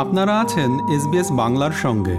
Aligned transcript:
আপনারা 0.00 0.40
আছেন 0.40 0.70
এসবিএস 0.88 1.32
বাংলার 1.32 1.70
সঙ্গে। 1.70 2.16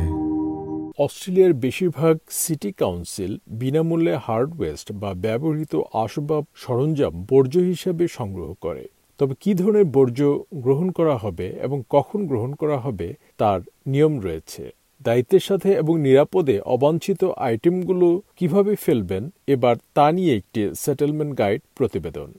অস্ট্রেলিয়ার 1.04 1.54
বেশিরভাগ 1.54 2.18
সিটি 2.30 2.72
কাউন্সিল 2.72 3.38
বিনামূল্যে 3.48 4.16
হার্ড 4.16 4.60
ওয়েস্ট 4.60 4.92
বা 4.92 5.14
ব্যবহৃত 5.14 5.82
আসবাব 5.94 6.46
সরঞ্জাম 6.56 7.26
বর্জ্য 7.30 7.60
হিসেবে 7.60 8.08
সংগ্রহ 8.08 8.54
করে। 8.62 8.88
তবে 9.18 9.34
কি 9.40 9.54
ধরনের 9.54 9.86
বর্জ্য 9.86 10.44
গ্রহণ 10.54 10.92
করা 10.92 11.18
হবে 11.18 11.48
এবং 11.62 11.84
কখন 11.90 12.28
গ্রহণ 12.28 12.54
করা 12.54 12.78
হবে 12.78 13.14
তার 13.38 13.62
নিয়ম 13.88 14.20
রয়েছে। 14.20 14.74
দায়িত্বের 15.02 15.40
সাথে 15.40 15.72
এবং 15.72 16.02
নিরাপদে 16.02 16.60
অবাঞ্ছিত 16.60 17.24
আইটেমগুলো 17.24 18.22
কীভাবে 18.36 18.76
ফেলবেন, 18.76 19.30
এবার 19.48 19.76
তা 19.94 20.12
নিয়ে 20.12 20.38
একটি 20.38 20.70
সেটেলমেন্ট 20.76 21.38
গাইড 21.38 21.62
প্রতিবেদন। 21.76 22.34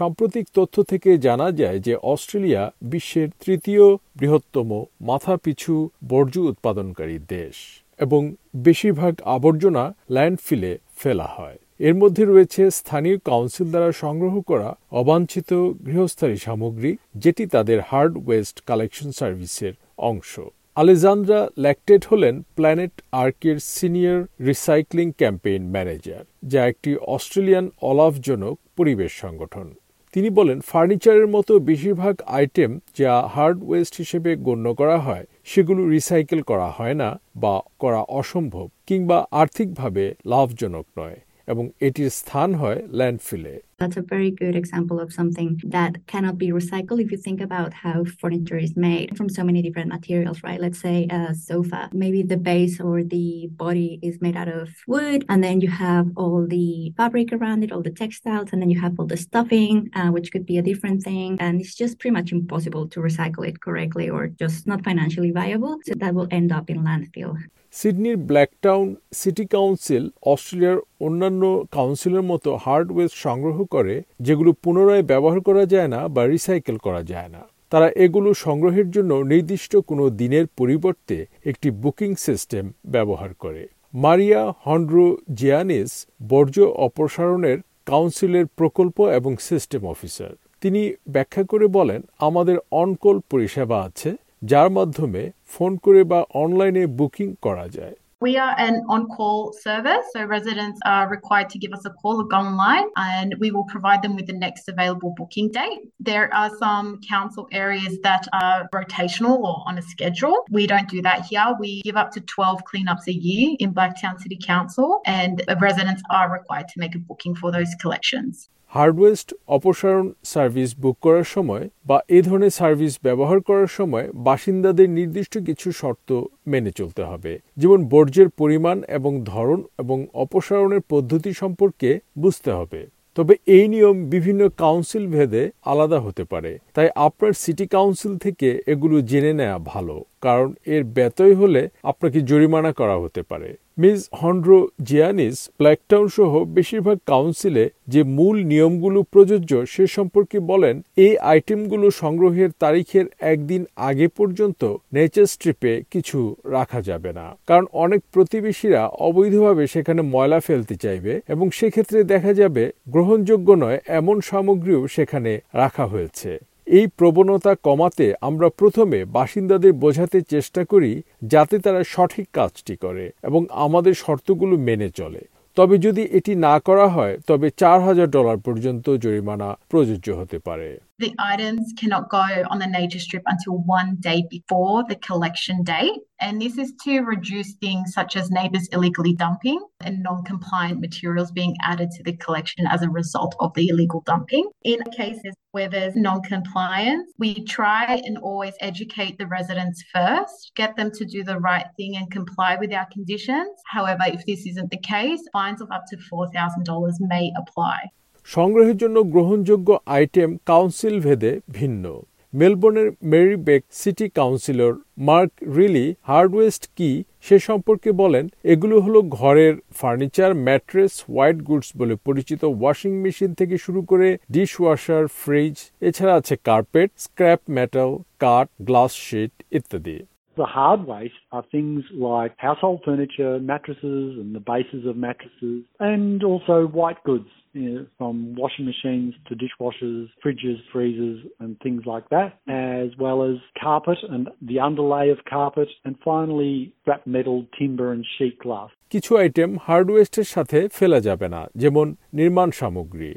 সাম্প্রতিক 0.00 0.46
তথ্য 0.58 0.76
থেকে 0.82 1.10
জানা 1.26 1.48
যায় 1.60 1.78
যে 1.86 1.94
অস্ট্রেলিয়া 2.12 2.62
বিশ্বের 2.92 3.28
তৃতীয় 3.44 3.84
বৃহত্তম 4.18 4.70
মাথাপিছু 5.00 5.72
বর্জ্য 6.08 6.40
উৎপাদনকারী 6.50 7.16
দেশ 7.36 7.56
এবং 8.04 8.22
বেশিরভাগ 8.66 9.14
আবর্জনা 9.36 9.84
ল্যান্ডফিলে 10.10 10.72
ফেলা 11.00 11.28
হয়। 11.36 11.58
এর 11.88 11.94
মধ্যে 11.94 12.24
রয়েছে 12.24 12.62
স্থানীয় 12.70 13.16
কাউন্সিল 13.30 13.66
দ্বারা 13.70 13.90
সংগ্রহ 14.04 14.34
করা 14.40 14.68
অবাঞ্ছিত 15.00 15.50
গৃহস্থালী 15.86 16.38
সামগ্রী, 16.46 16.92
যেটি 17.22 17.44
তাদের 17.46 17.78
হার্ড 17.88 18.14
ওয়েস্ট 18.26 18.56
কালেকশন 18.68 19.10
সার্ভিসের 19.18 19.74
অংশ। 20.10 20.32
আলেজান্দ্রা 20.80 21.40
ল্যাকটেড 21.64 22.02
হলেন 22.10 22.34
প্ল্যানেট 22.56 22.94
আর্কের 23.24 23.56
সিনিয়র 23.74 24.18
রিসাইক্লিং 24.48 25.06
ক্যাম্পেইন 25.20 25.62
ম্যানেজার, 25.74 26.22
যা 26.52 26.60
একটি 26.72 26.90
অস্ট্রেলিয়ান 27.16 27.66
অলাভজনক 27.90 28.56
পরিবেশ 28.78 29.12
সংগঠন। 29.24 29.66
তিনি 30.14 30.28
বলেন, 30.30 30.58
ফার্নিচারের 30.60 31.26
মতো 31.26 31.52
বেশিরভাগ 31.58 32.14
আইটেম 32.26 32.70
যা 32.98 33.12
হার্ড 33.34 33.58
ওয়েস্ট 33.64 33.94
হিসেবে 33.96 34.30
গণ্য 34.36 34.66
করা 34.74 34.98
হয়, 34.98 35.24
সেগুলো 35.44 35.80
রিসাইকেল 35.88 36.40
করা 36.42 36.68
হয় 36.70 36.94
না 36.94 37.08
বা 37.36 37.54
করা 37.78 38.00
অসম্ভব 38.20 38.66
কিংবা 38.86 39.18
আর্থিকভাবে 39.30 40.04
লাভজনক 40.26 40.86
নয় 40.98 41.18
এবং 41.48 41.64
এটির 41.80 42.10
স্থান 42.10 42.54
হয় 42.54 42.80
ল্যান্ডফিলে। 42.88 43.54
That's 43.79 43.97
a 43.97 44.01
very 44.15 44.31
good 44.31 44.55
example 44.55 44.97
of 45.03 45.11
something 45.19 45.49
that 45.77 45.93
cannot 46.07 46.37
be 46.37 46.49
recycled 46.59 47.01
if 47.03 47.11
you 47.11 47.17
think 47.17 47.41
about 47.41 47.73
how 47.73 47.97
furniture 48.21 48.57
is 48.57 48.73
made 48.77 49.17
from 49.17 49.27
so 49.37 49.43
many 49.43 49.61
different 49.61 49.89
materials, 49.89 50.37
right? 50.47 50.61
Let's 50.65 50.79
say 50.79 50.97
a 51.19 51.35
sofa, 51.35 51.81
maybe 51.91 52.23
the 52.23 52.37
base 52.37 52.79
or 52.79 53.03
the 53.03 53.49
body 53.65 53.99
is 54.01 54.15
made 54.21 54.37
out 54.37 54.47
of 54.47 54.69
wood, 54.87 55.25
and 55.29 55.43
then 55.43 55.59
you 55.59 55.69
have 55.69 56.05
all 56.15 56.47
the 56.47 56.93
fabric 56.95 57.33
around 57.33 57.59
it, 57.63 57.71
all 57.73 57.81
the 57.81 57.97
textiles, 58.03 58.49
and 58.51 58.61
then 58.61 58.69
you 58.69 58.79
have 58.79 58.93
all 58.97 59.07
the 59.13 59.17
stuffing, 59.17 59.89
uh, 59.99 60.09
which 60.15 60.31
could 60.31 60.45
be 60.45 60.57
a 60.57 60.61
different 60.61 61.03
thing. 61.03 61.29
And 61.39 61.59
it's 61.61 61.75
just 61.75 61.99
pretty 61.99 62.13
much 62.13 62.31
impossible 62.31 62.87
to 62.93 62.99
recycle 63.01 63.43
it 63.49 63.59
correctly 63.65 64.09
or 64.09 64.27
just 64.27 64.67
not 64.67 64.83
financially 64.83 65.31
viable. 65.31 65.73
So 65.85 65.93
that 66.03 66.13
will 66.15 66.29
end 66.31 66.49
up 66.57 66.69
in 66.69 66.79
landfill. 66.87 67.33
সিডনির 67.81 68.17
Blacktown 68.29 68.87
city 69.21 69.45
council 69.55 70.03
অস্ট্রেলিয়ার 70.33 70.77
অন্যান্য 71.05 71.43
কাউন্সিলের 71.77 72.25
মতো 72.31 72.49
হার্ডওয়ের 72.63 73.11
সংগ্রহ 73.25 73.57
করে, 73.70 73.94
যেগুলো 74.20 74.50
পুনরায় 74.62 75.02
ব্যবহার 75.02 75.40
করা 75.40 75.64
যায় 75.66 75.90
না 75.94 76.00
বা 76.14 76.22
রিসাইকেল 76.26 76.76
করা 76.76 77.02
যায় 77.02 77.28
না। 77.28 77.42
তারা 77.72 77.88
এগুলো 78.04 78.28
সংগ্রহের 78.44 78.88
জন্য 78.90 79.12
নির্দিষ্ট 79.32 79.72
কোনো 79.90 80.04
দিনের 80.20 80.46
পরিবর্তে 80.58 81.16
একটি 81.46 81.68
বুকিং 81.82 82.10
সিস্টেম 82.26 82.64
ব্যবহার 82.86 83.30
করে। 83.34 83.62
মারিয়া 83.94 84.42
হন্ড্রো 84.66 85.06
জিয়ানিস 85.34 85.90
বর্জ্য 86.28 86.60
অপসারণের 86.86 87.58
কাউন্সিলের 87.86 88.46
প্রকল্প 88.58 88.96
এবং 89.18 89.32
সিস্টেম 89.48 89.82
অফিসার 89.86 90.32
তিনি 90.62 90.82
ব্যাখ্যা 91.08 91.42
করে 91.42 91.66
বলেন, 91.66 92.00
আমাদের 92.18 92.56
অনকল 92.82 93.16
পরিষেবা 93.30 93.78
আছে, 93.82 94.10
যার 94.44 94.68
মাধ্যমে 94.70 95.22
ফোন 95.48 95.72
করে 95.76 96.00
বা 96.04 96.20
অনলাইনে 96.34 96.84
বুকিং 96.98 97.28
করা 97.42 97.66
যায়। 97.68 97.96
We 98.22 98.36
are 98.36 98.54
an 98.58 98.84
on 98.90 99.08
call 99.08 99.54
service, 99.54 100.04
so 100.12 100.24
residents 100.24 100.78
are 100.84 101.08
required 101.08 101.48
to 101.50 101.58
give 101.58 101.72
us 101.72 101.86
a 101.86 101.90
call 101.90 102.20
or 102.20 102.24
go 102.24 102.36
online 102.36 102.88
and 102.96 103.34
we 103.38 103.50
will 103.50 103.64
provide 103.64 104.02
them 104.02 104.14
with 104.14 104.26
the 104.26 104.34
next 104.34 104.68
available 104.68 105.14
booking 105.16 105.50
date. 105.50 105.80
There 106.00 106.32
are 106.34 106.50
some 106.58 107.00
council 107.00 107.48
areas 107.50 107.98
that 108.02 108.28
are 108.34 108.68
rotational 108.74 109.38
or 109.38 109.64
on 109.66 109.78
a 109.78 109.82
schedule. 109.82 110.44
We 110.50 110.66
don't 110.66 110.86
do 110.86 111.00
that 111.00 111.24
here. 111.24 111.56
We 111.58 111.80
give 111.80 111.96
up 111.96 112.10
to 112.12 112.20
12 112.20 112.60
cleanups 112.70 113.06
a 113.08 113.14
year 113.14 113.56
in 113.58 113.72
Blacktown 113.72 114.20
City 114.20 114.38
Council, 114.44 115.00
and 115.06 115.42
residents 115.58 116.02
are 116.10 116.30
required 116.30 116.68
to 116.68 116.78
make 116.78 116.94
a 116.94 116.98
booking 116.98 117.34
for 117.34 117.50
those 117.50 117.74
collections. 117.80 118.50
Hard waste 118.72 119.28
অপসারণ 119.56 120.06
service 120.32 120.70
book 120.82 120.96
করার 121.04 121.26
সময় 121.34 121.64
বা 121.88 121.98
এ 122.16 122.18
ধরনের 122.22 122.56
service 122.60 122.94
ব্যবহার 123.06 123.38
করার 123.48 123.70
সময় 123.78 124.06
বাসিন্দাদের 124.28 124.88
নির্দিষ্ট 124.98 125.34
কিছু 125.48 125.68
শর্ত 125.80 126.08
মেনে 126.50 126.70
চলতে 126.70 127.02
হবে। 127.02 127.32
যেমন 127.60 127.80
বর্জ্যের 127.92 128.28
পরিমাণ 128.40 128.76
এবং 128.98 129.12
ধরন 129.32 129.60
এবং 129.82 129.98
অপসারণের 130.24 130.82
পদ্ধতি 130.92 131.30
সম্পর্কে 131.42 131.90
বুঝতে 132.18 132.50
হবে। 132.58 132.80
তবে 133.18 133.34
এই 133.56 133.64
নিয়ম 133.68 133.96
বিভিন্ন 134.14 134.42
কাউন্সিল 134.62 135.04
ভেদে 135.06 135.42
আলাদা 135.72 135.98
হতে 136.00 136.24
পারে। 136.24 136.52
তাই 136.76 136.88
আপনার 137.06 137.32
সিটি 137.42 137.66
কাউন্সিল 137.76 138.12
থেকে 138.24 138.48
এগুলো 138.72 138.96
জেনে 139.10 139.32
নেওয়া 139.32 139.58
ভালো, 139.72 139.96
কারণ 140.20 140.48
এর 140.74 140.82
ব্যতয় 140.96 141.34
হলে 141.34 141.62
আপনাকে 141.90 142.18
জরিমানা 142.20 142.70
করা 142.72 142.96
হতে 142.98 143.22
পারে। 143.22 143.50
মিস 143.82 144.00
হন্ড্রো 144.22 144.58
জিয়ানিস 144.88 145.36
ব্ল্যাকটাউন 145.58 146.06
সহ 146.16 146.32
বেশিরভাগ 146.56 146.98
কাউন্সিলে 147.10 147.64
যে 147.92 148.00
মূল 148.16 148.36
নিয়মগুলো 148.50 149.00
প্রযোজ্য 149.12 149.52
সে 149.74 149.84
সম্পর্কে 149.96 150.38
বলেন, 150.50 150.76
এই 151.04 151.14
আইটেমগুলো 151.32 151.86
সংগ্রহের 152.02 152.50
তারিখের 152.62 153.06
একদিন 153.32 153.62
আগে 153.88 154.06
পর্যন্ত 154.18 154.62
নেচার 154.92 155.26
স্ট্রিপে 155.34 155.72
কিছু 155.92 156.18
রাখা 156.56 156.80
যাবে 156.88 157.10
না। 157.18 157.26
কারণ 157.48 157.66
অনেক 157.84 158.00
প্রতিবেশীরা 158.14 158.82
অবৈধভাবে 159.08 159.64
সেখানে 159.66 160.02
ময়লা 160.14 160.38
ফেলতে 160.40 160.74
চাইবে 160.84 161.12
এবং 161.28 161.46
সেক্ষেত্রে 161.58 161.98
দেখা 162.12 162.32
যাবে 162.40 162.64
গ্রহণযোগ্য 162.94 163.48
নয়, 163.64 163.78
এমন 163.98 164.16
সামগ্রীও 164.30 164.80
সেখানে 164.96 165.32
রাখা 165.54 165.84
হয়েছে। 165.86 166.30
এই 166.70 166.86
প্রবণতা 166.98 167.52
কমাতে 167.62 168.06
আমরা 168.20 168.48
প্রথমে 168.50 168.98
বাসিন্দাদের 169.04 169.72
বোঝাতে 169.72 170.18
চেষ্টা 170.22 170.62
করি 170.64 170.92
যাতে 171.22 171.56
তারা 171.58 171.82
সঠিক 171.84 172.26
কাজটি 172.32 172.74
করে 172.76 173.04
এবং 173.22 173.40
আমাদের 173.50 173.94
শর্তগুলো 173.94 174.54
মেনে 174.58 174.88
চলে। 174.90 175.22
তবে 175.56 175.74
যদি 175.78 176.02
এটি 176.12 176.32
না 176.46 176.54
করা 176.58 176.86
হয়, 176.88 177.14
তবে 177.26 177.46
চার 177.56 177.78
হাজার 177.80 178.08
ডলার 178.10 178.38
পর্যন্ত 178.38 178.86
জরিমানা 178.90 179.48
প্রযোজ্য 179.68 180.08
হতে 180.10 180.38
পারে। 180.38 180.70
The 181.00 181.14
items 181.18 181.72
cannot 181.78 182.10
go 182.10 182.26
on 182.50 182.58
the 182.58 182.66
nature 182.66 182.98
strip 182.98 183.22
until 183.24 183.56
one 183.56 183.96
day 184.00 184.22
before 184.28 184.84
the 184.86 184.96
collection 184.96 185.62
date. 185.62 185.98
And 186.20 186.42
this 186.42 186.58
is 186.58 186.74
to 186.84 187.00
reduce 187.00 187.54
things 187.54 187.94
such 187.94 188.16
as 188.16 188.30
neighbours 188.30 188.68
illegally 188.70 189.14
dumping 189.14 189.62
and 189.80 190.02
non 190.02 190.24
compliant 190.24 190.78
materials 190.78 191.32
being 191.32 191.56
added 191.62 191.90
to 191.92 192.02
the 192.02 192.18
collection 192.18 192.66
as 192.66 192.82
a 192.82 192.90
result 192.90 193.34
of 193.40 193.54
the 193.54 193.68
illegal 193.68 194.02
dumping. 194.04 194.50
In 194.62 194.82
cases 194.94 195.34
where 195.52 195.70
there's 195.70 195.96
non 195.96 196.20
compliance, 196.20 197.10
we 197.18 197.46
try 197.46 198.02
and 198.04 198.18
always 198.18 198.52
educate 198.60 199.16
the 199.16 199.26
residents 199.26 199.82
first, 199.94 200.52
get 200.54 200.76
them 200.76 200.90
to 200.90 201.06
do 201.06 201.24
the 201.24 201.40
right 201.40 201.66
thing 201.78 201.96
and 201.96 202.10
comply 202.10 202.56
with 202.56 202.74
our 202.74 202.86
conditions. 202.92 203.58
However, 203.68 204.02
if 204.06 204.26
this 204.26 204.44
isn't 204.44 204.70
the 204.70 204.76
case, 204.76 205.22
fines 205.32 205.62
of 205.62 205.70
up 205.70 205.84
to 205.88 205.96
$4,000 205.96 206.92
may 207.00 207.32
apply. 207.38 207.88
সংগ্রহের 208.34 208.76
জন্য 208.82 208.96
গ্রহণযোগ্য 209.14 209.68
item 209.96 210.30
council 210.50 210.96
ভেদে 211.06 211.32
ভিন্ন। 211.58 211.84
মেলবোর্নের 212.32 212.88
Merribek 213.12 213.62
city 213.80 214.06
councillor 214.18 214.72
Mark 215.08 215.32
Riley 215.56 215.86
hard waste 216.08 216.64
কি 216.78 216.90
সে 217.26 217.36
সম্পর্কে 217.48 217.90
বলেন, 218.02 218.24
এগুলো 218.52 218.76
হলো 218.84 218.98
ঘরের 219.18 219.54
ফার্নিচার, 219.78 220.30
ম্যাট্রেস, 220.46 220.92
হোয়াইট 221.08 221.38
গুডস 221.48 221.68
বলে 221.80 221.94
পরিচিত 222.06 222.42
ওয়াশিং 222.58 222.92
মেশিন 223.04 223.30
থেকে 223.40 223.56
শুরু 223.64 223.80
করে 223.90 224.08
ডিশ 224.34 224.52
ওয়াশার 224.60 225.04
ফ্রিজ, 225.20 225.56
এছাড়া 225.88 226.14
আছে 226.20 226.34
কার্পেট, 226.48 226.90
স্ক্র্যাপ, 227.04 227.40
মেটাল, 227.56 227.90
কাঠ, 228.22 228.46
গ্লাস, 228.68 228.92
শিট 229.06 229.34
ইত্যাদি। 229.58 229.96
The 230.39 230.45
hard 230.45 230.85
waste 230.85 231.13
are 231.31 231.45
things 231.49 231.83
like 231.93 232.33
household 232.37 232.81
furniture, 232.83 233.39
mattresses 233.39 234.17
and 234.19 234.35
the 234.35 234.41
bases 234.41 234.85
of 234.85 234.97
mattresses, 234.97 235.63
and 235.79 236.21
also 236.25 236.67
white 236.67 237.01
goods 237.05 237.29
you 237.53 237.69
know, 237.69 237.85
from 237.97 238.35
washing 238.35 238.65
machines 238.65 239.13
to 239.27 239.35
dishwashers, 239.35 240.09
fridges, 240.23 240.59
freezers, 240.73 241.25
and 241.39 241.57
things 241.61 241.83
like 241.85 242.09
that, 242.09 242.29
as 242.49 242.89
well 242.99 243.23
as 243.23 243.37
carpet 243.61 243.97
and 244.09 244.27
the 244.41 244.59
underlay 244.59 245.09
of 245.09 245.19
carpet, 245.23 245.69
and 245.85 245.95
finally 246.03 246.73
scrap 246.81 247.07
metal, 247.07 247.45
timber, 247.57 247.87
and 247.93 248.05
sheet 248.17 248.37
glass. 248.45 248.69
কিছু 248.93 249.11
item 249.23 249.49
হার্ডওয়েস্টের 249.67 250.27
সাথে 250.35 250.59
ফেলা 250.77 250.99
যাবে 251.07 251.27
না 251.35 251.41
যেমন 251.61 251.87
নির্মাণ 252.19 252.49
সামগ্রী 252.59 253.11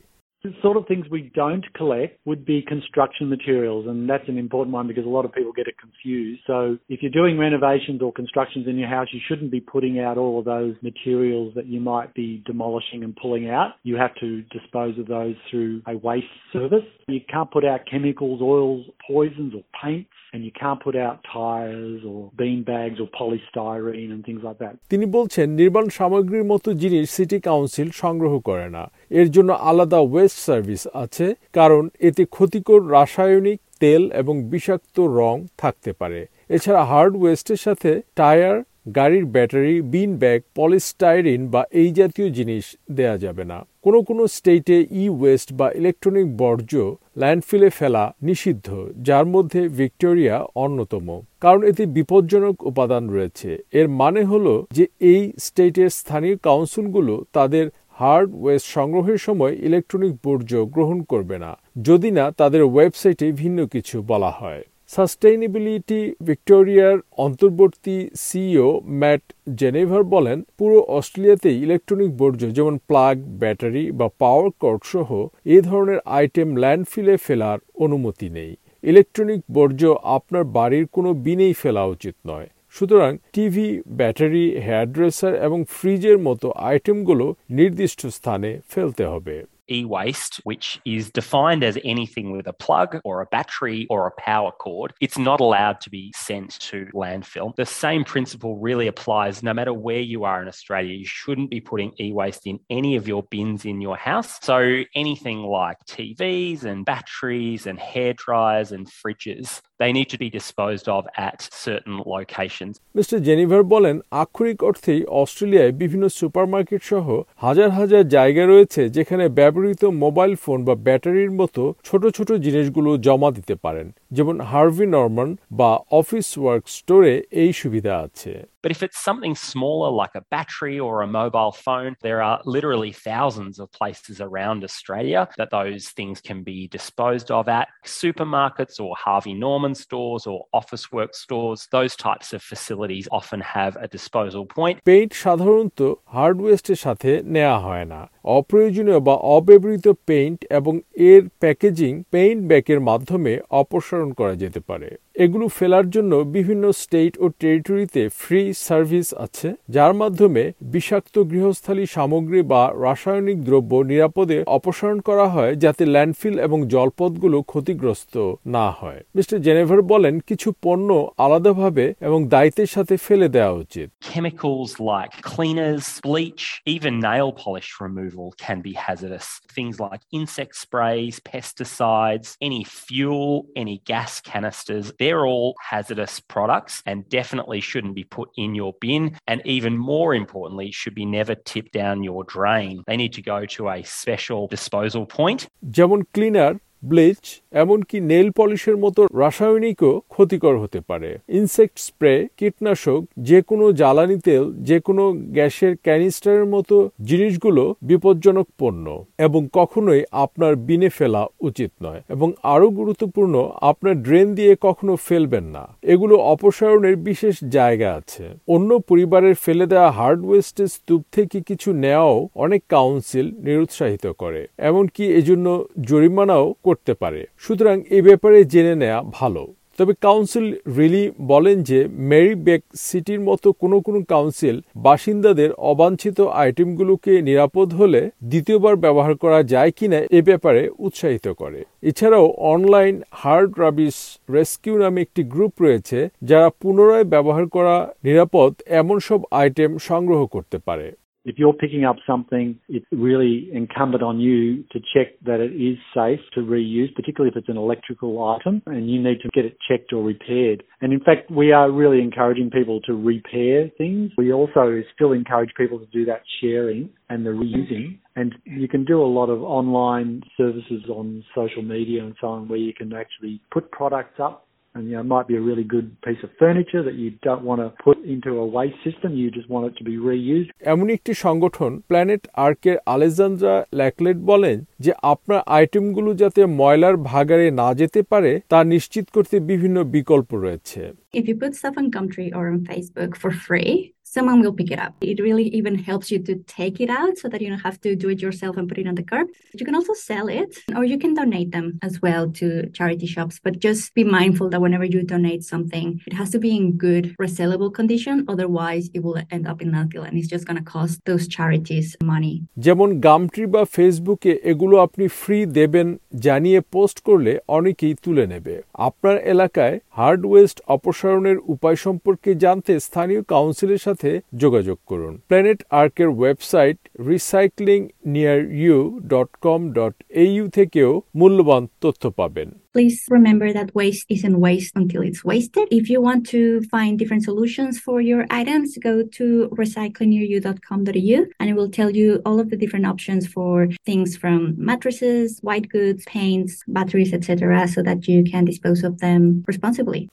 The 0.45 0.55
sort 0.63 0.77
of 0.77 0.87
things 0.87 1.05
we 1.11 1.33
don't 1.35 1.65
collect 1.75 2.21
would 2.25 2.45
be 2.47 2.63
construction 2.63 3.29
materials, 3.29 3.87
and 3.89 4.09
that's 4.09 4.29
an 4.29 4.39
important 4.39 4.73
one 4.73 4.87
because 4.87 5.05
a 5.05 5.09
lot 5.09 5.25
of 5.25 5.33
people 5.33 5.53
get 5.53 5.67
it 5.67 5.75
confused. 5.79 6.43
So 6.47 6.79
if 6.89 7.03
you're 7.03 7.11
doing 7.11 7.37
renovations 7.37 8.01
or 8.03 8.13
constructions 8.13 8.69
in 8.69 8.77
your 8.79 8.89
house, 8.89 9.09
you 9.13 9.21
shouldn't 9.27 9.51
be 9.51 9.61
putting 9.61 9.99
out 9.99 10.17
all 10.17 10.39
of 10.39 10.45
those 10.45 10.77
materials 10.81 11.55
that 11.57 11.67
you 11.67 11.81
might 11.81 12.15
be 12.15 12.45
demolishing 12.47 13.03
and 13.03 13.17
pulling 13.17 13.51
out. 13.51 13.71
You 13.83 13.97
have 13.97 14.15
to 14.21 14.43
dispose 14.43 14.97
of 14.97 15.09
those 15.09 15.35
through 15.51 15.83
a 15.89 15.97
waste 15.97 16.27
service. 16.53 16.87
You 17.09 17.21
can't 17.29 17.51
put 17.51 17.65
out 17.65 17.81
chemicals, 17.91 18.41
oils, 18.41 18.87
poisons, 19.11 19.55
or 19.55 19.65
paints 19.83 20.11
and 20.33 20.45
you 20.45 20.51
can't 20.53 20.81
put 20.83 20.97
out 20.97 21.25
tires 21.33 22.03
or 22.07 22.31
bean 22.37 22.63
bags 22.63 22.99
or 23.01 23.09
polystyrene 23.19 24.11
and 24.13 24.25
things 24.25 24.43
like 24.43 24.59
that. 24.65 24.75
তিনি 24.93 25.07
বলছেন 25.17 25.47
নির্মাণ 25.61 25.87
সামগ্রীর 25.99 26.47
মতো 26.53 26.69
জিনিস 26.83 27.05
city 27.17 27.39
council 27.49 27.89
সংগ্রহ 28.03 28.35
করে 28.49 28.69
না 28.77 28.83
এর 29.20 29.28
জন্য 29.36 29.50
আলাদা 29.70 30.00
ওয়েস্ট 30.04 30.38
সার্ভিস 30.48 30.82
আছে, 31.04 31.28
কারণ 31.58 31.84
এতে 32.08 32.24
ক্ষতিকর 32.36 32.80
রাসায়নিক 32.96 33.60
তেল 33.82 34.04
এবং 34.22 34.36
বিষাক্ত 34.52 34.98
রং 35.20 35.36
থাকতে 35.62 35.92
পারে। 36.00 36.22
এছাড়া 36.56 36.82
হার্ড 36.92 37.14
ওয়েস্টের 37.18 37.60
সাথে 37.66 37.92
টায়ার 38.20 38.58
গাড়ির 38.98 39.26
ব্যাটারি 39.36 39.76
বিন 39.94 40.12
ব্যাগ 40.22 40.40
পলিস্টাইরিন 40.58 41.42
বা 41.54 41.62
এই 41.82 41.90
জাতীয় 42.00 42.28
জিনিস 42.38 42.66
দেয়া 42.98 43.16
যাবে 43.24 43.44
না। 43.52 43.60
কোনো 43.86 44.00
কোনো 44.10 44.24
স্টেটে 44.36 44.78
ই 45.04 45.06
ওয়েস্ট 45.20 45.50
বা 45.60 45.68
ইলেকট্রনিক 45.80 46.28
বর্জ্য 46.42 46.76
ল্যান্ডফিলে 47.22 47.70
ফেলা 47.80 48.04
নিষিদ্ধ, 48.28 48.68
যার 49.08 49.26
মধ্যে 49.36 49.62
ভিক্টোরিয়া 49.80 50.36
অন্যতম। 50.66 51.08
কারণ 51.44 51.62
এতে 51.70 51.84
বিপজ্জনক 51.98 52.56
উপাদান 52.72 53.04
রয়েছে। 53.16 53.50
এর 53.80 53.88
মানে 54.02 54.22
হলো 54.32 54.54
যে 54.78 54.86
এই 55.12 55.22
স্টেটের 55.46 55.92
স্থানীয় 56.00 56.36
কাউন্সিলগুলো 56.48 57.14
তাদের 57.38 57.66
হার্ড 58.00 58.30
ওয়েস্ট 58.42 58.68
সংগ্রহের 58.76 59.20
সময় 59.28 59.54
ইলেকট্রনিক 59.68 60.14
বর্জ্য 60.26 60.54
গ্রহণ 60.76 61.00
করবে 61.12 61.38
না, 61.46 61.52
যদি 61.88 62.10
না 62.18 62.26
তাদের 62.40 62.62
ওয়েবসাইটে 62.66 63.28
ভিন্ন 63.42 63.60
কিছু 63.74 63.96
বলা 64.12 64.32
হয়। 64.42 64.62
সাস্টেইনেবিলিটি 64.96 66.02
ভিক্টোরিয়ার 66.28 66.98
অন্তর্বর্তী 67.26 67.98
সিইও 68.26 68.70
ম্যাট 69.02 69.24
জেনেভার 69.60 70.04
বলেন, 70.16 70.38
পুরো 70.60 70.78
অস্ট্রেলিয়াতেই 70.98 71.58
ইলেকট্রনিক 71.66 72.12
বর্জ্য 72.22 72.44
যেমন 72.58 72.76
প্লাগ, 72.90 73.16
ব্যাটারি 73.42 73.84
বা 74.00 74.08
পাওয়ার 74.22 74.48
কর্ড 74.62 74.82
সহ 74.94 75.10
এ 75.56 75.58
ধরনের 75.70 76.00
আইটেম 76.20 76.50
ল্যান্ডফিলে 76.64 77.16
ফেলার 77.26 77.58
অনুমতি 77.86 78.28
নেই। 78.38 78.52
ইলেকট্রনিক 78.84 79.42
বর্জ্য 79.56 79.84
আপনার 80.18 80.44
বাড়ির 80.58 80.86
কোনো 80.96 81.10
বিনেই 81.26 81.54
ফেলা 81.62 81.84
উচিত 81.96 82.16
নয়। 82.30 82.48
সুতরাং 82.74 83.12
টিভি 83.34 83.68
ব্যাটারি 83.98 84.46
হেয়ার 84.66 84.88
ড্রেসার 84.92 85.34
এবং 85.36 85.60
ফ্রিজের 85.70 86.18
মতো 86.18 86.48
আইটেমগুলো 86.70 87.26
নির্দিষ্ট 87.50 88.02
স্থানে 88.08 88.50
ফেলতে 88.70 89.04
হবে। 89.06 89.36
e-waste, 89.71 90.41
which 90.45 90.81
is 90.85 91.11
defined 91.11 91.63
as 91.63 91.79
anything 91.85 92.33
with 92.33 92.47
a 92.47 92.53
plug 92.53 93.01
or 93.05 93.21
a 93.21 93.27
battery 93.27 93.87
or 93.91 94.07
a 94.07 94.21
power 94.21 94.53
cord, 94.53 94.93
it's 95.01 95.19
not 95.19 95.41
allowed 95.41 95.81
to 95.83 95.91
be 95.91 96.13
sent 96.17 96.51
to 96.61 96.87
landfill. 96.95 97.55
The 97.57 97.67
same 97.67 98.05
principle 98.05 98.57
really 98.57 98.87
applies 98.87 99.43
no 99.43 99.53
matter 99.55 99.73
where 99.73 100.01
you 100.01 100.25
are 100.25 100.41
in 100.43 100.49
Australia. 100.49 100.95
You 100.95 101.07
shouldn't 101.07 101.51
be 101.51 101.61
putting 101.61 101.93
e-waste 102.01 102.47
in 102.47 102.61
any 102.71 102.97
of 102.97 103.07
your 103.07 103.23
bins 103.25 103.65
in 103.65 103.81
your 103.81 103.97
house. 103.97 104.39
So 104.43 104.85
anything 104.95 105.43
like 105.43 105.79
TVs 105.87 106.65
and 106.65 106.85
batteries 106.85 107.67
and 107.67 107.79
hair 107.79 108.15
dryers 108.15 108.73
and 108.73 108.87
fridges, 108.89 109.61
they 109.79 109.93
need 109.93 110.09
to 110.11 110.19
be 110.19 110.31
disposed 110.31 110.89
of 110.89 111.07
at 111.17 111.49
certain 111.53 111.97
locations. 112.17 112.81
Mr. 112.99 113.17
জেনিভার 113.29 113.63
বলেন 113.75 113.97
আক্ষরিক 114.23 114.59
অর্থেই 114.69 115.01
অস্ট্রেলিয়ায় 115.23 115.73
বিভিন্ন 115.83 116.05
supermarket 116.21 116.83
সহ 116.93 117.07
হাজার 117.45 117.71
হাজার 117.79 118.03
জায়গা 118.17 118.45
রয়েছে 118.53 118.83
যেখানে 118.97 119.25
ব্যবহৃত 119.54 119.84
মোবাইল 119.86 120.34
ফোন 120.36 120.60
বা 120.66 120.76
ব্যাটারির 120.76 121.32
মতো 121.32 121.64
ছোট 121.84 122.04
ছোট 122.08 122.30
জিনিসগুলো 122.46 122.90
জমা 122.98 123.30
দিতে 123.32 123.56
পারেন। 123.56 123.88
যেমন 124.12 124.36
হার্ভি 124.42 124.86
নরমান 124.86 125.30
বা 125.52 125.72
অফিস 125.92 126.28
ওয়ার্ক 126.38 126.64
স্টোরে 126.68 127.14
এই 127.32 127.52
সুবিধা 127.54 127.94
আছে। 127.98 128.53
But 128.63 128.71
if 128.71 128.81
it's 128.83 128.99
something 128.99 129.35
smaller 129.35 129.91
like 130.03 130.15
a 130.15 130.25
battery 130.31 130.79
or 130.79 130.95
a 131.01 131.07
mobile 131.21 131.53
phone, 131.65 131.93
there 132.03 132.21
are 132.23 132.37
literally 132.45 132.93
thousands 132.93 133.59
of 133.59 133.67
places 133.73 134.21
around 134.21 134.59
Australia 134.65 135.21
that 135.37 135.51
those 135.51 135.83
things 135.89 136.17
can 136.21 136.39
be 136.43 136.59
disposed 136.69 137.29
of 137.31 137.45
at. 137.51 137.67
Supermarkets 137.85 138.77
or 138.81 138.91
Harvey 138.97 139.35
Norman 139.35 139.75
stores 139.75 140.27
or 140.27 140.39
office 140.53 140.85
work 140.93 141.13
stores, 141.15 141.69
those 141.71 141.93
types 141.97 142.33
of 142.33 142.41
facilities 142.43 143.09
often 143.11 143.41
have 143.57 143.73
a 143.77 143.89
disposal 143.89 144.43
point. 144.57 144.77
Paint 144.85 145.13
সাধারণত 145.25 145.81
হার্ডওয়েস্টের 146.15 146.77
সাথে 146.77 147.11
নেওয়া 147.37 147.59
হয় 147.59 147.87
না 147.93 148.01
অপ্রয়োজনীয় 148.37 149.01
বা 149.01 149.15
অব্যবহৃত 149.37 149.87
paint 150.09 150.39
এবং 150.51 150.75
এর 151.11 151.23
প্যাকেজিং 151.41 151.93
পেইন্ট 152.11 152.41
ব্যাগের 152.51 152.81
মাধ্যমে 152.81 153.33
অপসারণ 153.63 154.09
করা 154.13 154.35
যেতে 154.35 154.61
পারে 154.61 154.89
এগুলো 155.15 155.47
ফেলার 155.49 155.87
জন্য 155.91 156.13
বিভিন্ন 156.37 156.65
স্টেট 156.83 157.13
ও 157.19 157.27
টেরিটরিতে 157.41 158.03
ফ্রি 158.21 158.43
সার্ভিস 158.68 159.08
আছে 159.26 159.50
যার 159.70 159.94
মাধ্যমে 159.94 160.44
বিষাক্ত 160.74 161.16
গৃহস্থালী 161.32 161.86
সামগ্রী 161.88 162.42
বা 162.52 162.62
রাসায়নিক 162.82 163.38
দ্রব্য 163.44 163.72
নিরাপদে 163.92 164.38
অপসারণ 164.58 164.98
করা 165.00 165.28
হয় 165.30 165.54
যাতে 165.56 165.84
ল্যান্ডফিল 165.86 166.36
এবং 166.40 166.60
জলপথগুলো 166.68 167.38
ক্ষতিগ্রস্ত 167.52 168.16
না 168.48 168.68
হয় 168.72 169.00
মিস্টার 169.16 169.38
জেনেভার 169.42 169.80
বলেন 169.94 170.16
কিছু 170.30 170.50
পণ্য 170.62 170.90
আলাদাভাবে 171.18 171.86
এবং 172.02 172.20
দায়িত্বের 172.28 172.70
সাথে 172.76 172.96
ফেলে 172.98 173.28
দেওয়া 173.30 173.56
উচিত 173.64 173.88
Chemicals 174.14 174.72
like 174.92 175.14
cleaners, 175.24 175.86
bleach, 176.06 176.44
even 176.76 176.94
nail 177.02 177.30
polish 177.44 177.70
removal 177.86 178.28
can 178.46 178.60
be 178.68 178.74
hazardous. 178.86 179.28
Things 179.58 179.76
like 179.80 180.02
insect 180.12 180.54
sprays, 180.56 181.16
pesticides, 181.32 182.28
any 182.42 182.64
fuel, 182.64 183.30
any 183.56 183.78
gas 183.92 184.12
canisters, 184.22 184.86
they're 185.00 185.26
all 185.26 185.50
hazardous 185.72 186.14
products 186.34 186.76
and 186.90 186.98
definitely 187.20 187.60
shouldn't 187.62 187.96
be 187.96 188.08
put 188.18 188.30
your 188.55 188.75
bin. 188.81 189.17
And 189.27 189.41
even 189.45 189.77
more 189.77 190.15
importantly, 190.15 190.71
should 190.73 190.95
be 190.95 191.07
never 191.07 191.35
tipped 191.35 191.73
down 191.73 192.03
your 192.03 192.25
drain. 192.25 192.83
They 192.87 192.97
need 192.97 193.13
to 193.13 193.23
go 193.23 193.47
to 193.47 193.69
a 193.69 193.83
special 193.85 194.49
disposal 194.49 195.07
point. 195.07 195.41
যেমন 195.63 196.03
cleaner 196.03 196.55
bleach 196.84 197.42
এমনকি 197.52 197.98
nail 198.02 198.28
পলিশের 198.32 198.78
মতো 198.78 199.02
রাসায়নিকও 199.20 200.02
ক্ষতিকর 200.10 200.58
হতে 200.58 200.80
পারে। 200.88 201.10
Insect 201.30 201.80
spray, 201.80 202.14
কীটনাশক 202.38 203.02
যে 203.18 203.42
কোনো 203.42 203.66
জ্বালানি 203.72 204.18
তেল 204.20 204.54
যে 204.60 204.78
কোনো 204.80 205.04
গ্যাসের 205.12 205.74
ক্যানিস্টারের 205.76 206.46
মতো 206.46 206.76
জিনিসগুলো 207.06 207.64
বিপজ্জনক 207.82 208.48
পণ্য 208.60 208.86
এবং 209.18 209.48
কখনোই 209.54 210.02
আপনার 210.12 210.56
বিনে 210.56 210.90
ফেলা 210.90 211.28
উচিত 211.42 211.72
নয় 211.84 212.02
এবং 212.10 212.32
আরও 212.44 212.68
গুরুত্বপূর্ণ, 212.70 213.52
আপনার 213.62 213.96
ড্রেন 214.02 214.36
দিয়ে 214.36 214.56
কখনো 214.62 214.96
ফেলবেন 214.96 215.44
না। 215.44 215.64
এগুলো 215.84 216.16
অপসারণের 216.34 216.96
বিশেষ 216.96 217.36
জায়গা 217.50 217.90
আছে। 217.94 218.24
অন্য 218.48 218.80
পরিবারের 218.90 219.36
ফেলে 219.36 219.66
দেওয়া 219.66 219.92
হার্ড 219.92 220.22
ওয়েস্টের 220.26 220.68
স্তূপ 220.68 221.02
থেকে 221.12 221.42
কিছু 221.42 221.74
নেওয়াও 221.74 222.28
অনেক 222.36 222.62
কাউন্সিল 222.70 223.28
নিরুৎসাহিত 223.40 224.06
করে। 224.08 224.48
এমনকি 224.58 225.04
এজন্য 225.14 225.66
জরিমানাও 225.82 226.54
করতে 226.74 226.94
পারে। 226.94 227.22
সুতরাং 227.38 227.78
এ 227.98 228.00
ব্যাপারে 228.02 228.38
জেনে 228.44 228.76
নেওয়া 228.76 229.02
ভালো। 229.20 229.44
তবে 229.78 229.94
কাউন্সিল 230.02 230.48
রিলি 230.78 231.04
বলেন 231.22 231.58
যে 231.64 231.80
মেরি 232.10 232.36
বেক 232.48 232.62
সিটির 232.76 233.22
মতো 233.22 233.48
কোনো 233.62 233.78
কোনো 233.80 234.00
কাউন্সিল 234.14 234.56
বাসিন্দাদের 234.78 235.52
অবাঞ্ছিত 235.72 236.18
আইটেমগুলোকে 236.42 237.14
নিরাপদ 237.22 237.68
হলে 237.74 238.02
দ্বিতীয়বার 238.24 238.76
ব্যবহার 238.76 239.14
করা 239.16 239.40
যায় 239.44 239.72
কিনা 239.78 240.00
এ 240.12 240.20
ব্যাপারে 240.22 240.62
উৎসাহিত 240.80 241.28
করে। 241.28 241.60
এছাড়াও 241.82 242.26
অনলাইন 242.54 242.96
হার্ড 243.12 243.52
রাবিস 243.60 243.98
রেস্কিউ 244.34 244.76
নামে 244.78 245.02
একটি 245.02 245.22
গ্রুপ 245.24 245.54
রয়েছে, 245.62 246.00
যারা 246.24 246.48
পুনরায় 246.62 247.04
ব্যবহার 247.04 247.46
করা 247.48 247.76
নিরাপদ 248.04 248.52
এমন 248.82 248.98
সব 249.00 249.20
আইটেম 249.32 249.72
সংগ্রহ 249.90 250.22
করতে 250.26 250.58
পারে। 250.58 250.88
If 251.26 251.38
you're 251.38 251.54
picking 251.54 251.86
up 251.86 251.96
something, 252.06 252.60
it's 252.68 252.86
really 252.92 253.50
incumbent 253.54 254.04
on 254.04 254.20
you 254.20 254.64
to 254.72 254.80
check 254.94 255.18
that 255.26 255.40
it 255.40 255.54
is 255.54 255.78
safe 255.94 256.20
to 256.34 256.42
reuse, 256.42 256.94
particularly 256.96 257.32
if 257.32 257.38
it's 257.38 257.50
an 257.50 257.58
electrical 257.58 258.24
item 258.26 258.62
and 258.66 258.90
you 258.90 259.02
need 259.02 259.22
to 259.22 259.30
get 259.34 259.46
it 259.46 259.58
checked 259.68 259.94
or 259.94 260.04
repaired. 260.04 260.64
And 260.82 260.92
in 260.92 261.00
fact, 261.00 261.32
we 261.32 261.54
are 261.54 261.72
really 261.72 262.02
encouraging 262.02 262.50
people 262.50 262.82
to 262.82 262.94
repair 262.94 263.70
things. 263.78 264.12
We 264.18 264.34
also 264.34 264.82
still 264.94 265.14
encourage 265.14 265.52
people 265.56 265.80
to 265.80 265.86
do 265.88 266.06
that 266.06 266.24
sharing 266.42 266.90
and 267.10 267.26
the 267.26 267.30
reusing. 267.30 268.00
And 268.16 268.36
you 268.44 268.68
can 268.68 268.84
do 268.84 269.02
a 269.02 269.08
lot 269.08 269.30
of 269.30 269.42
online 269.44 270.24
services 270.36 270.84
on 270.90 271.24
social 271.34 271.62
media 271.62 272.04
and 272.04 272.16
so 272.20 272.28
on 272.28 272.48
where 272.48 272.60
you 272.60 272.74
can 272.74 272.94
actually 272.94 273.42
put 273.52 273.72
products 273.72 274.20
up 274.20 274.46
and 274.76 274.88
you 274.88 274.94
know, 274.94 275.02
it 275.02 275.06
might 275.06 275.28
be 275.28 275.36
a 275.36 275.42
really 275.42 275.64
good 275.66 275.88
piece 276.02 276.22
of 276.24 276.30
furniture 276.40 276.82
that 276.84 276.96
you 276.96 277.12
don't 277.22 277.44
want 277.44 277.62
to 277.62 277.70
put 277.84 277.98
into 278.06 278.38
a 278.38 278.46
waste 278.48 278.80
system. 278.84 279.16
You 279.16 279.30
just 279.32 279.50
want 279.50 279.68
it 279.68 279.74
to 279.78 279.84
be 279.84 279.96
reused. 280.10 280.50
এমন 280.74 280.88
একটি 280.98 281.14
সংগঠন 281.26 281.72
planet 281.90 282.24
আর্কের 282.48 282.78
আলেজান্দ্রা 282.94 283.56
ল্যাকলেট 283.80 284.18
বলেন 284.32 284.58
যে 284.80 284.92
আপনার 285.14 285.40
আইটেমগুলো 285.58 286.10
যাতে 286.22 286.42
ময়লার 286.62 286.96
ভাগারে 287.12 287.48
না 287.62 287.70
যেতে 287.80 288.02
পারে 288.12 288.32
তা 288.52 288.60
নিশ্চিত 288.74 289.06
করতে 289.16 289.36
বিভিন্ন 289.52 289.78
বিকল্প 289.96 290.30
রয়েছে 290.46 290.82
If 291.14 291.26
you 291.30 291.36
put 291.44 291.52
stuff 291.62 291.76
on 291.82 291.88
Gumtree 291.96 292.32
or 292.38 292.44
on 292.54 292.60
Facebook 292.70 293.12
for 293.22 293.32
free, 293.48 293.72
someone 294.16 294.40
will 294.42 294.54
pick 294.54 294.72
it 294.76 294.80
up. 294.80 294.94
It 295.02 295.20
really 295.28 295.48
even 295.60 295.76
helps 295.90 296.08
you 296.12 296.20
to 296.28 296.34
take 296.60 296.76
it 296.80 296.90
out 296.90 297.14
so 297.18 297.26
that 297.32 297.42
you 297.42 297.50
don't 297.52 297.66
have 297.70 297.80
to 297.82 297.96
do 297.96 298.08
it 298.14 298.20
yourself 298.26 298.54
and 298.58 298.66
put 298.70 298.78
it 298.78 298.88
on 298.88 298.96
the 298.96 299.04
curb. 299.04 299.28
You 299.60 299.66
can 299.66 299.76
also 299.80 299.94
sell 300.10 300.28
it 300.42 300.52
or 300.78 300.84
you 300.92 300.98
can 301.04 301.14
donate 301.14 301.52
them 301.52 301.68
as 301.82 302.02
well 302.02 302.24
to 302.40 302.70
charity 302.78 303.08
shops. 303.08 303.40
But 303.46 303.54
just 303.60 303.82
be 303.96 304.04
mindful 304.20 304.48
that 304.52 304.62
whenever 304.62 304.86
you 304.86 305.02
donate 305.16 305.44
something, 305.44 305.88
it 306.06 306.14
has 306.14 306.30
to 306.32 306.40
be 306.40 306.52
in 306.56 306.78
good 306.78 307.16
resellable 307.20 307.72
condition. 307.74 308.16
Otherwise, 308.28 308.86
it 308.94 309.02
will 309.06 309.20
end 309.32 309.48
up 309.48 309.62
in 309.64 309.72
landfill 309.72 310.06
and 310.08 310.16
it's 310.18 310.28
just 310.28 310.46
going 310.48 310.60
to 310.64 310.68
cost 310.76 310.96
those 311.10 311.26
charities 311.36 311.88
money. 312.14 312.36
যেমন 312.66 312.90
গামট্রি 313.08 313.46
বা 313.56 313.64
ফেসবুকে 313.76 314.32
এগুলো 314.52 314.76
আপনি 314.86 315.06
free 315.22 315.40
দেবেন 315.58 315.88
জানিয়ে 316.26 316.60
post 316.74 316.98
করলে 317.08 317.32
অনেকেই 317.58 317.94
তুলে 318.04 318.26
নেবে 318.34 318.56
আপনার 318.88 319.16
এলাকায় 319.34 319.76
হার্ড 319.98 320.22
ওয়েস্ট 320.30 320.58
অপসারণের 320.76 321.38
উপায় 321.54 321.78
সম্পর্কে 321.86 322.32
জানতে 322.44 322.72
স্থানীয় 322.88 323.22
কাউন্সিলের 323.34 323.84
সাথে 324.03 324.11
যোগাযোগ 324.43 324.79
করুন 324.91 325.15
planet 325.31 325.61
আর্কের 325.83 326.11
website 326.21 326.79
recycling 327.13 327.81
near 328.15 328.41
you 328.63 328.79
dot 329.15 329.31
com 329.47 329.61
dot 329.79 329.95
AU 330.25 330.45
থেকেও 330.59 330.91
মূল্যবান 331.21 331.63
তথ্য 331.85 332.03
পাবেন 332.21 332.51
Please 332.75 332.99
remember 333.11 333.49
that 333.53 333.75
waste 333.75 334.07
isn't 334.09 334.39
waste 334.39 334.73
until 334.77 335.03
it's 335.03 335.25
wasted. 335.25 335.67
If 335.71 335.85
you 335.91 335.99
want 336.01 336.23
to 336.29 336.43
find 336.75 336.99
different 336.99 337.25
solutions 337.25 337.81
for 337.81 338.01
your 338.01 338.23
items, 338.31 338.69
go 338.79 339.03
to 339.19 339.49
recyclingnearyou.com.au 339.53 341.19
and 341.41 341.47
it 341.51 341.57
will 341.59 341.71
tell 341.71 341.91
you 341.91 342.09
all 342.27 342.39
of 342.39 342.51
the 342.51 342.57
different 342.57 342.87
options 342.87 343.27
for 343.27 343.53
things 343.85 344.17
from 344.17 344.55
mattresses, 344.57 345.41
white 345.41 345.69
goods, 345.69 346.05
paints, 346.07 346.53
batteries, 346.69 347.13
etc., 347.13 347.67
so 347.67 347.83
that 347.83 348.07
you 348.07 348.23
can 348.23 348.45
dispose 348.45 348.85
of 348.85 349.01
them 349.01 349.45
responsibly. 349.47 350.09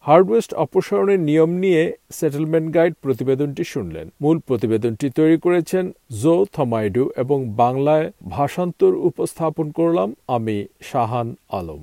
Hard waste 0.00 0.54
অপসারণের 0.54 1.20
নিয়ম 1.20 1.50
নিয়ে 1.50 1.82
settlement 2.12 2.74
guide 2.74 2.94
প্রতিবেদনটি 3.02 3.64
শুনলেন। 3.64 4.08
মূল 4.20 4.38
প্রতিবেদনটি 4.38 5.10
তৈরি 5.10 5.38
করেছেন 5.38 5.92
জো 6.22 6.46
থমাইডু 6.52 7.10
এবং 7.16 7.48
বাংলায় 7.48 8.12
ভাষান্তর 8.28 8.94
উপস্থাপন 8.94 9.70
করলাম 9.70 10.14
আমি, 10.28 10.66
শাহান 10.80 11.34
আলম। 11.48 11.82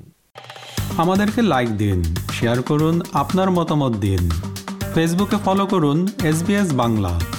আমাদেরকে 0.97 1.41
লাইক 1.41 1.69
দিন 1.77 2.03
শেয়ার 2.31 2.61
করুন, 2.61 3.01
আপনার 3.13 3.51
মতামত 3.51 3.93
দিন। 3.95 4.29
ফেসবুকে 4.93 5.37
ফলো 5.45 5.65
করুন 5.65 6.07
এস 6.23 6.73
বাংলা। 6.73 7.36